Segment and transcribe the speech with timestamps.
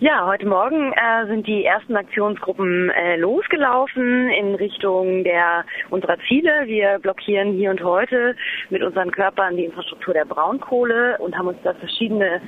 [0.00, 6.66] Ja, heute Morgen äh, sind die ersten Aktionsgruppen äh, losgelaufen in Richtung der unserer Ziele.
[6.66, 8.36] Wir blockieren hier und heute
[8.70, 12.40] mit unseren Körpern die Infrastruktur der Braunkohle und haben uns da verschiedene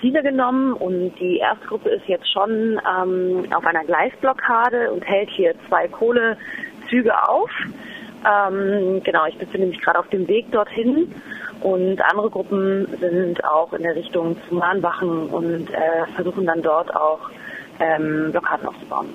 [0.00, 0.74] Ziele genommen.
[0.74, 5.88] Und die erste Gruppe ist jetzt schon ähm, auf einer Gleisblockade und hält hier zwei
[5.88, 7.50] Kohlezüge auf.
[8.24, 11.12] Ähm, genau, ich befinde mich gerade auf dem Weg dorthin.
[11.60, 16.94] Und andere Gruppen sind auch in der Richtung zu Mahnwachen und äh, versuchen dann dort
[16.94, 17.30] auch
[17.78, 19.08] ähm, Blockaden aufzubauen.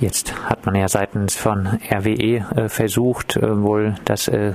[0.00, 4.54] Jetzt hat man ja seitens von RWE äh, versucht, äh, wohl das äh,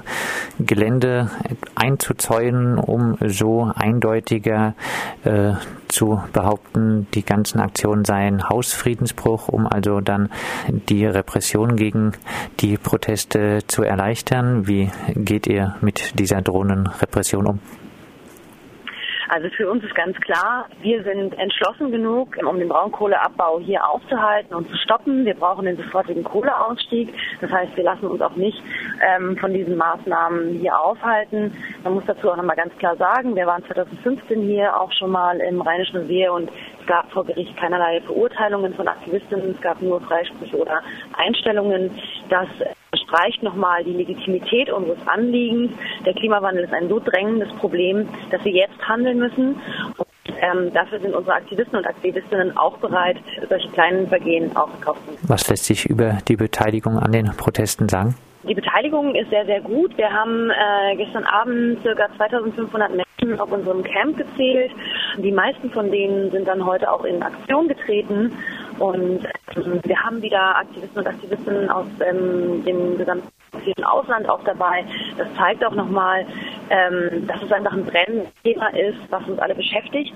[0.59, 1.31] Gelände
[1.75, 4.75] einzuzäunen, um so eindeutiger
[5.23, 5.53] äh,
[5.87, 10.29] zu behaupten, die ganzen Aktionen seien Hausfriedensbruch, um also dann
[10.67, 12.11] die Repression gegen
[12.59, 14.67] die Proteste zu erleichtern.
[14.67, 17.59] Wie geht ihr mit dieser drohenden Repression um?
[19.29, 24.55] Also für uns ist ganz klar, wir sind entschlossen genug, um den Braunkohleabbau hier aufzuhalten
[24.55, 25.23] und zu stoppen.
[25.23, 27.13] Wir brauchen den sofortigen Kohleausstieg.
[27.39, 28.59] Das heißt, wir lassen uns auch nicht
[29.07, 31.53] ähm, von diesen Maßnahmen hier aufhalten.
[31.83, 35.39] Man muss dazu auch nochmal ganz klar sagen, wir waren 2015 hier auch schon mal
[35.39, 39.53] im Rheinischen Revier und es gab vor Gericht keinerlei Verurteilungen von Aktivistinnen.
[39.55, 40.81] Es gab nur Freisprüche oder
[41.15, 41.91] Einstellungen.
[42.29, 42.47] Das
[42.95, 45.71] streicht nochmal die Legitimität unseres Anliegens.
[46.05, 49.55] Der Klimawandel ist ein so drängendes Problem, dass wir jetzt handeln müssen.
[49.97, 50.07] Und,
[50.41, 55.17] ähm, dafür sind unsere Aktivisten und Aktivistinnen auch bereit, solche kleinen Vergehen aufzukaufen.
[55.23, 58.15] Was lässt sich über die Beteiligung an den Protesten sagen?
[58.43, 59.97] Die Beteiligung ist sehr, sehr gut.
[59.97, 62.09] Wir haben äh, gestern Abend ca.
[62.15, 64.71] 2500 Menschen auf unserem Camp gezählt.
[65.17, 68.31] Die meisten von denen sind dann heute auch in Aktion getreten.
[68.79, 73.29] Und wir haben wieder Aktivisten und Aktivistinnen aus ähm, dem gesamten
[73.83, 74.85] Ausland auch dabei.
[75.17, 76.25] Das zeigt auch nochmal,
[76.69, 80.13] ähm, dass es einfach ein brennendes Thema ist, was uns alle beschäftigt.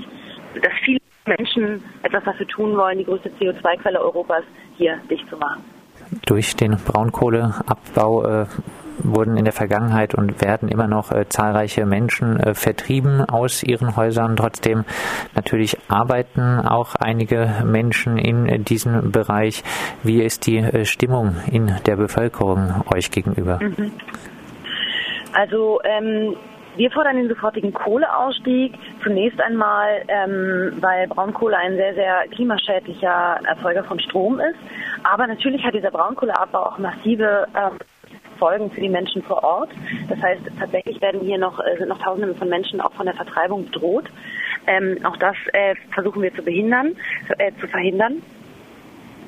[0.62, 4.44] Dass viele Menschen etwas dafür tun wollen, die größte CO2-Quelle Europas
[4.78, 5.64] hier dicht zu machen.
[6.26, 8.46] Durch den Braunkohleabbau äh,
[9.00, 13.96] wurden in der Vergangenheit und werden immer noch äh, zahlreiche Menschen äh, vertrieben aus ihren
[13.96, 14.36] Häusern.
[14.36, 14.86] Trotzdem
[15.36, 19.64] natürlich arbeiten auch einige Menschen in äh, diesem Bereich.
[20.04, 23.60] Wie ist die äh, Stimmung in der Bevölkerung euch gegenüber?
[23.62, 23.92] Mhm.
[25.34, 26.36] Also ähm,
[26.76, 28.74] wir fordern den sofortigen Kohleausstieg.
[29.04, 34.58] Zunächst einmal, ähm, weil Braunkohle ein sehr, sehr klimaschädlicher Erzeuger von Strom ist.
[35.04, 37.78] Aber natürlich hat dieser Braunkohleabbau auch massive ähm,
[38.34, 39.70] Folgen für die Menschen vor Ort.
[40.10, 43.16] Das heißt, tatsächlich werden hier noch, äh, sind noch Tausende von Menschen auch von der
[43.16, 44.06] Vertreibung bedroht.
[44.68, 46.96] Ähm, auch das äh, versuchen wir zu behindern,
[47.38, 48.22] äh, zu verhindern.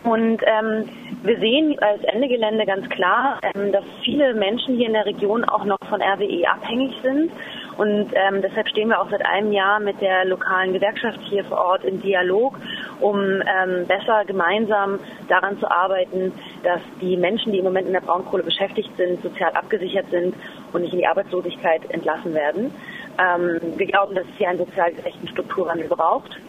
[0.06, 0.88] Und ähm,
[1.24, 5.44] wir sehen als Ende Gelände ganz klar, ähm, dass viele Menschen hier in der Region
[5.44, 7.32] auch noch von RWE abhängig sind.
[7.78, 11.58] Und ähm, deshalb stehen wir auch seit einem Jahr mit der lokalen Gewerkschaft hier vor
[11.58, 12.56] Ort in Dialog,
[13.00, 16.34] um ähm, besser gemeinsam daran zu arbeiten,
[16.64, 20.36] dass die Menschen, die im Moment in der Braunkohle beschäftigt sind, sozial abgesichert sind
[20.74, 22.74] und nicht in die Arbeitslosigkeit entlassen werden.
[23.18, 26.40] Ähm, wir glauben, dass es hier einen sozial gerechten Strukturwandel braucht.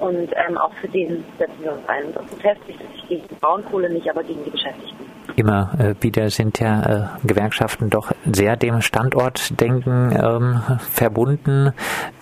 [0.00, 2.06] Und ähm, auch für den setzen wir uns ein.
[2.06, 5.03] Unser Protest richtet sich gegen die Braunkohle, nicht aber gegen die Beschäftigten.
[5.36, 11.72] Immer äh, wieder sind ja äh, Gewerkschaften doch sehr dem Standortdenken ähm, verbunden,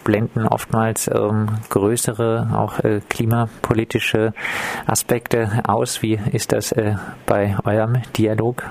[0.04, 4.32] blenden oftmals ähm, größere, auch äh, klimapolitische
[4.86, 6.02] Aspekte aus.
[6.02, 6.94] Wie ist das äh,
[7.26, 8.64] bei eurem Dialog?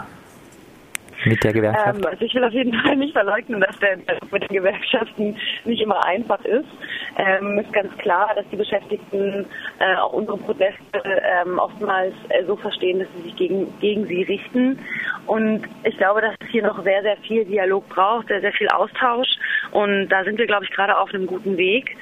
[1.26, 2.00] Mit der Gewerkschaft?
[2.00, 3.98] Ähm, also ich will auf jeden Fall nicht verleugnen, dass der
[4.32, 6.70] mit den Gewerkschaften nicht immer einfach ist.
[7.18, 9.46] Ähm, ist ganz klar, dass die Beschäftigten
[9.80, 14.24] äh, auch unsere Proteste ähm, oftmals äh, so verstehen, dass sie sich gegen, gegen sie
[14.24, 14.80] richten.
[15.28, 18.68] Und ich glaube, dass es hier noch sehr, sehr viel Dialog braucht, sehr, sehr viel
[18.70, 19.30] Austausch.
[19.72, 21.96] Und da sind wir, glaube ich, gerade auf einem guten Weg.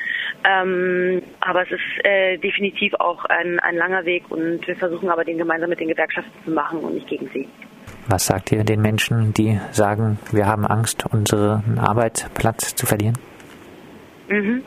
[0.47, 5.25] Ähm, aber es ist äh, definitiv auch ein, ein langer Weg und wir versuchen aber
[5.25, 7.47] den gemeinsam mit den Gewerkschaften zu machen und nicht gegen sie.
[8.09, 13.15] Was sagt ihr den Menschen, die sagen, wir haben Angst, unseren Arbeitsplatz zu verlieren?
[14.27, 14.63] Mhm.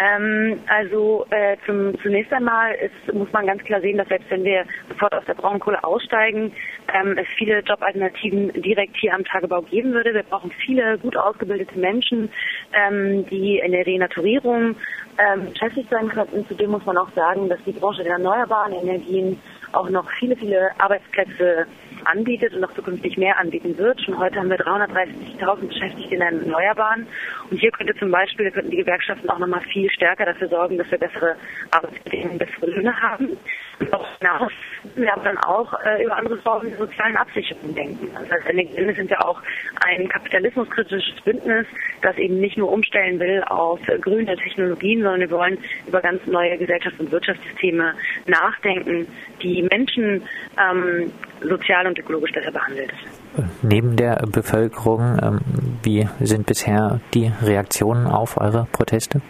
[0.00, 4.44] Ähm, also äh, zum, zunächst einmal ist, muss man ganz klar sehen, dass selbst wenn
[4.44, 6.52] wir sofort aus der Braunkohle aussteigen,
[6.94, 10.14] ähm, es viele Jobalternativen direkt hier am Tagebau geben würde.
[10.14, 12.30] Wir brauchen viele gut ausgebildete Menschen,
[12.72, 14.76] ähm, die in der Renaturierung
[15.18, 16.46] ähm, beschäftigt sein könnten.
[16.46, 19.40] Zudem muss man auch sagen, dass die Branche der erneuerbaren Energien
[19.72, 21.66] auch noch viele, viele Arbeitsplätze
[22.04, 24.00] anbietet und auch zukünftig mehr anbieten wird.
[24.00, 27.06] Schon heute haben wir 330.000 Beschäftigte in den Erneuerbaren.
[27.50, 30.90] Und hier könnte zum Beispiel, könnten die Gewerkschaften auch nochmal viel stärker dafür sorgen, dass
[30.90, 31.36] wir bessere
[31.70, 33.36] Arbeitsbedingungen, bessere Löhne haben.
[33.78, 34.52] Hinaus
[34.94, 38.08] wir haben dann auch äh, über andere Formen der sozialen Absicherung denken.
[38.16, 39.40] Also das Ende sind ja auch
[39.84, 41.66] ein kapitalismuskritisches Bündnis,
[42.02, 46.24] das eben nicht nur umstellen will auf äh, grüne Technologien, sondern wir wollen über ganz
[46.26, 47.94] neue Gesellschafts- und Wirtschaftssysteme
[48.26, 49.06] nachdenken,
[49.42, 50.22] die Menschen
[50.58, 52.92] ähm, sozial und ökologisch besser behandelt.
[53.62, 55.40] Neben der Bevölkerung, ähm,
[55.82, 59.20] wie sind bisher die Reaktionen auf eure Proteste?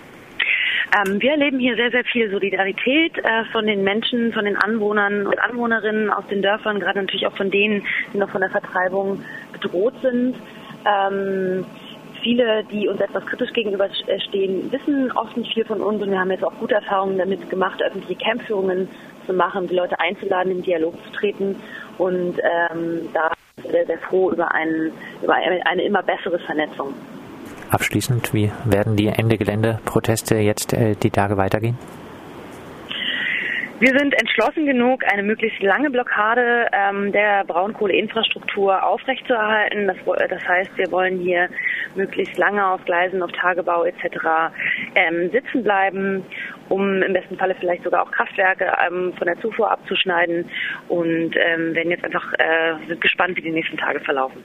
[0.96, 5.26] Ähm, wir erleben hier sehr, sehr viel Solidarität äh, von den Menschen, von den Anwohnern
[5.26, 9.23] und Anwohnerinnen aus den Dörfern, gerade natürlich auch von denen, die noch von der Vertreibung
[9.52, 10.37] bedroht sind.
[10.87, 11.67] Ähm,
[12.23, 16.31] viele, die uns etwas kritisch gegenüberstehen, wissen oft nicht viel von uns und wir haben
[16.31, 18.88] jetzt auch gute Erfahrungen damit gemacht, öffentliche Campführungen
[19.26, 21.56] zu machen, die Leute einzuladen, in Dialog zu treten
[21.99, 23.32] und ähm, da
[23.70, 24.93] sehr, sehr froh über, einen,
[25.23, 26.94] über eine immer bessere Vernetzung.
[27.70, 31.76] Abschließend, wie werden die Ende Gelände-Proteste jetzt äh, die Tage weitergehen?
[33.81, 39.87] Wir sind entschlossen genug, eine möglichst lange Blockade ähm, der Braunkohleinfrastruktur aufrechtzuerhalten.
[39.87, 39.97] Das,
[40.29, 41.49] das, heißt, wir wollen hier
[41.94, 44.50] möglichst lange auf Gleisen, auf Tagebau etc.
[44.97, 46.25] Ähm, sitzen bleiben,
[46.69, 50.50] um im besten Falle vielleicht sogar auch Kraftwerke ähm, von der Zufuhr abzuschneiden
[50.88, 54.43] und ähm, werden jetzt einfach äh, sind gespannt, wie die nächsten Tage verlaufen.